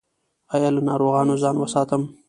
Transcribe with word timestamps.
ایا 0.53 0.69
له 0.75 0.81
ناروغانو 0.89 1.33
ځان 1.43 1.55
وساتم؟ 1.59 2.01